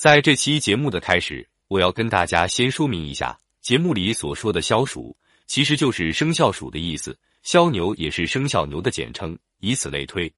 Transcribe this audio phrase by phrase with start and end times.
[0.00, 5.14] 在这期节目的开始，我要跟大家先说明一下，节目里所说的枭鼠，
[5.46, 10.32] 其实就是生肖鼠的意思，枭牛也是生肖牛的简称，以此类推。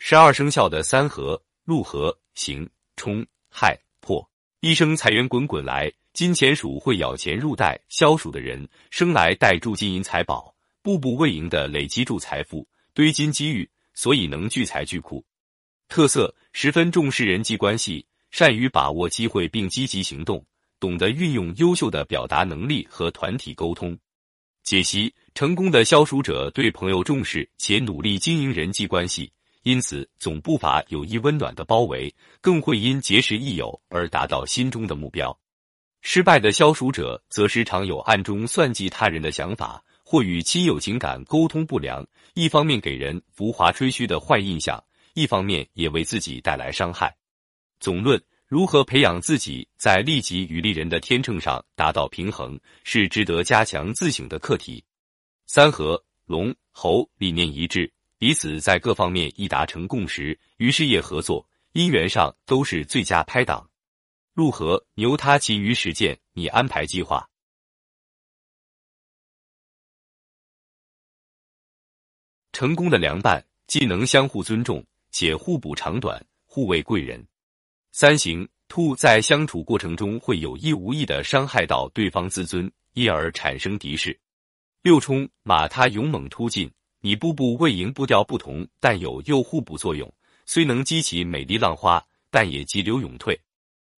[0.00, 4.28] 十二生肖的三合：禄合、刑、冲、害、破，
[4.58, 7.80] 一生财源滚滚来，金钱鼠会咬钱入袋。
[7.88, 15.24] 枭鼠的人生来带住金银财宝，步步为营的累积住财富，堆金积玉，所以能聚财聚库。
[15.88, 18.04] 特色：十分重视人际关系。
[18.30, 20.44] 善于把握机会并积极行动，
[20.78, 23.98] 懂得运用优秀的表达能力和团体沟通。
[24.62, 35.36] 解析：成功的消暑者对朋友重视且努力经营人际关系，因此总不乏友谊温暖的包围，更会因结识益友而达到心中的目标。
[36.02, 44.82] 失败的消暑者则时常有暗中算计他人的想法，或与亲友情感沟通不良，一方面给人浮华吹嘘的坏印象，
[45.14, 47.14] 一方面也为自己带来伤害。
[47.80, 54.84] 总论如何培养自己在利己与利人的天秤上达到平衡，是值得加强自省的课题。
[55.46, 63.68] 三合龙猴理念一致，彼此在各方面易达成共识，于事业合作、姻缘上都是最佳拍档。
[64.34, 67.26] 入合牛他其余实践，你安排计划。
[72.52, 77.26] 成功的良伴既能相互尊重，且互补长短，互为贵人。
[77.92, 84.16] 三行兔在相处过程中会有意无意的伤害到对方自尊，因而产生敌视。
[84.82, 90.10] 六冲马它勇猛突进，你步步为营，步调不同，但有又互补作用。
[90.46, 93.38] 虽能激起美丽浪花，但也急流勇退。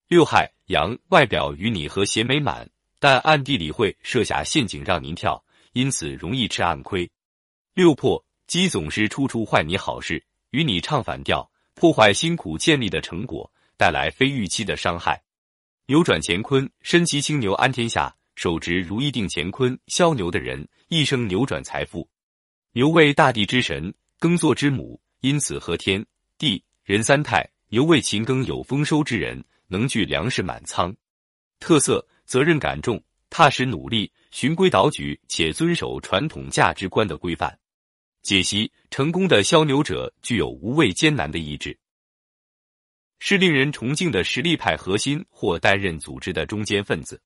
[0.09, 5.43] 六害羊外表与你和谐美满，但暗地里会设下陷阱让您跳，
[5.75, 7.09] 因此容易吃暗亏。
[7.75, 13.52] 六破鸡总是处处坏你好事，与你唱反调，破坏辛苦建立的成果。
[13.83, 15.21] 带来非预期的伤害。
[15.87, 19.77] 扭转乾坤，身骑青牛安天下，手执如意定乾坤。
[19.89, 22.09] 枭牛的人一生扭转财富。
[22.75, 26.07] 牛为大地之神，耕作之母，因此和天
[26.39, 27.45] 地人三泰。
[27.71, 30.95] 牛为勤耕有丰收之人，能聚粮食满仓。
[31.59, 37.59] 特色：责任感重，踏实努力，循规蹈矩，且遵守传统价值观的规范。
[38.23, 41.77] 解析：成功的枭牛者具有无畏艰难的意志。
[43.25, 47.23] 是令人崇敬的实力派核心，或担任组织的中坚分子。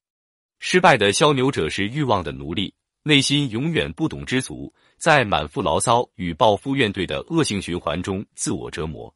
[0.58, 9.10] 失败的枭牛者是欲望的奴隶，内心永远不懂知足，在满腹牢骚与抱负怨怼的恶性循环中自我折磨。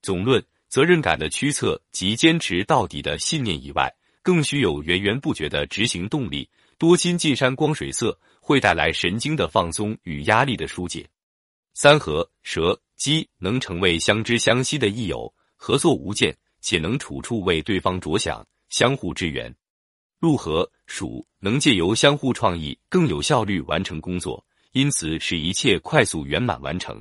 [0.00, 6.48] 总论责任感的驱策及坚持到底的信念以外，更需有源源不绝的执行动力。
[6.78, 11.04] 多金进山光水色，会带来神经的放松与压力的疏解。
[11.74, 15.34] 三合蛇鸡能成为相知相惜的益友。
[15.64, 19.54] 合作无间，且能处处为对方着想，相互支援。
[20.18, 27.00] 入合鼠能借由相互创意，更有效率完成工作，因此使一切快速圆满完成。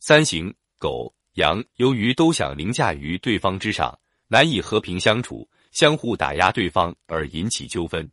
[0.00, 8.10] 三行狗羊由于都想凌驾于对方之上，难以和平相处，相互打压对方而引起纠纷。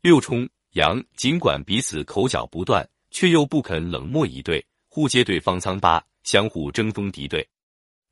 [0.00, 7.44] 六冲羊尽管彼此口角不断，却又不肯冷漠以对，互揭对方疮疤，相互争锋敌对。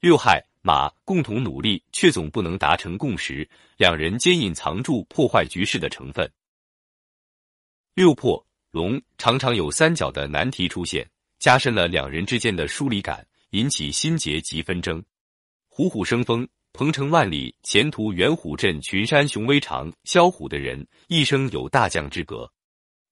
[0.01, 0.45] 六害。
[0.67, 6.29] 马共同努力，却总不能达成共识，两人间隐藏住破坏局势的成分。
[7.95, 15.01] 六破龙常常有三角的难题出现，加深了两人之间的疏离感，引起心结及纷争。
[15.69, 19.93] 虎虎生风，鹏程万里，前途远虎镇群山雄威长。
[20.03, 22.51] 枭虎的人一生有大将之格。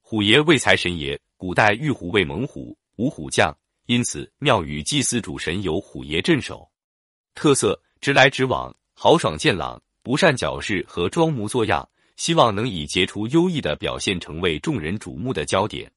[0.01, 3.57] 虎爷为财神爷，古代玉虎为猛虎，五虎将，
[3.87, 6.69] 因此庙宇祭祀主神有虎爷镇守。
[7.35, 11.87] 特色直来直往，豪爽健朗，不善矫饰和装模作样，
[12.17, 15.91] 希望能以杰出优异的表现成为众人瞩目的焦点。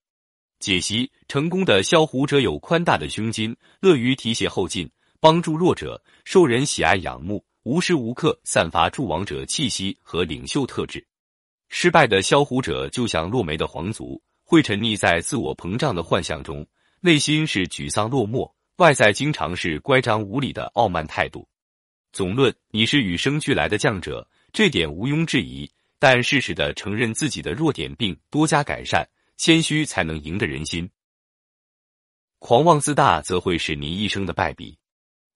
[0.59, 4.89] 解析：成功的枭虎者有宽大的胸襟，乐于提携后进，
[5.19, 11.05] 帮助弱者，受人喜爱仰慕，无时无刻散发助王者气息和领袖特质。
[11.69, 16.65] 失败的枭虎者就像落梅的皇族，会沉溺在自我膨胀的幻象中，
[16.99, 18.51] 内心是沮丧落寞。
[18.77, 21.47] 外在经常是乖张无礼的傲慢态度。
[22.11, 25.69] 总论你是与生俱来的将者，这点毋庸置疑。
[25.99, 29.03] 但适时的承认自己的弱点，并多加改善，
[29.35, 30.87] 谦虚才能赢得人心。
[32.37, 34.77] 狂妄自大则会使你一生的败笔。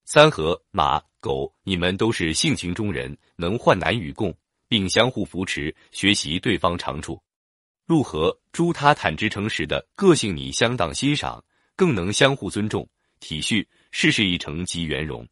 [0.05, 4.31] 三合马狗，你们都是性情中人，能患难与共，
[4.67, 7.19] 并相互扶持，学习对方长处。
[7.87, 11.43] 入合猪，他坦直诚实的个性你相当欣赏，
[11.75, 12.87] 更能相互尊重。
[13.21, 15.25] 体恤，事事一成即圆融。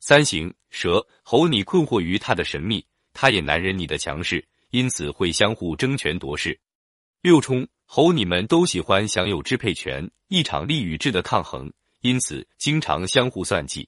[0.00, 6.58] 三行蛇猴，你困惑于他的神秘，他也难忍你的强势，因此会相互争权夺势。
[7.20, 11.70] 六冲猴，你们都喜欢享有支配权，一场利与智的抗衡，
[12.00, 13.86] 因此经常相互算计。